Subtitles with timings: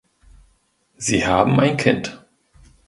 [0.97, 2.25] Sie haben ein Kind.